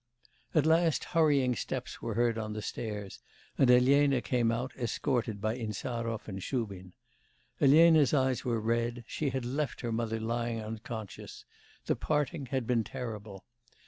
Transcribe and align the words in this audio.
At 0.55 0.65
last 0.65 1.03
hurrying 1.03 1.55
steps 1.55 2.01
were 2.01 2.15
heard 2.15 2.35
on 2.39 2.53
the 2.53 2.63
stairs, 2.63 3.19
and 3.55 3.69
Elena 3.69 4.19
came 4.19 4.51
out 4.51 4.73
escorted 4.75 5.39
by 5.39 5.55
Insarov 5.55 6.27
and 6.27 6.41
Shubin. 6.41 6.93
Elena's 7.59 8.11
eyes 8.11 8.43
were 8.43 8.59
red; 8.59 9.03
she 9.05 9.29
had 9.29 9.45
left 9.45 9.81
her 9.81 9.91
mother 9.91 10.19
lying 10.19 10.59
unconscious; 10.59 11.45
the 11.85 11.95
parting 11.95 12.47
had 12.47 12.65
been 12.65 12.83
terrible. 12.83 13.45